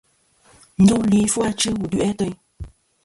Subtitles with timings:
[0.81, 2.35] Ndu li fu achɨ wul du'i ateyn.